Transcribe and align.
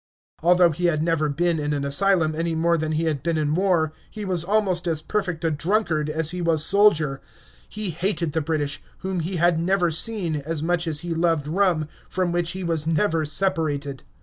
Although 0.41 0.71
he 0.71 0.85
had 0.85 1.03
never 1.03 1.29
been 1.29 1.59
in 1.59 1.73
an 1.73 1.85
asylum 1.85 2.33
any 2.33 2.55
more 2.55 2.75
than 2.75 2.93
he 2.93 3.03
had 3.03 3.21
been 3.21 3.37
in 3.37 3.53
war, 3.53 3.93
he 4.09 4.25
was 4.25 4.43
almost 4.43 4.87
as 4.87 4.99
perfect 4.99 5.45
a 5.45 5.51
drunkard 5.51 6.09
as 6.09 6.31
he 6.31 6.41
was 6.41 6.65
soldier. 6.65 7.21
He 7.69 7.91
hated 7.91 8.31
the 8.33 8.41
British, 8.41 8.81
whom 9.01 9.19
he 9.19 9.35
had 9.35 9.59
never 9.59 9.91
seen, 9.91 10.37
as 10.37 10.63
much 10.63 10.87
as 10.87 11.01
he 11.01 11.13
loved 11.13 11.47
rum, 11.47 11.87
from 12.09 12.31
which 12.31 12.53
he 12.53 12.63
was 12.63 12.87
never 12.87 13.25
separated. 13.25 14.01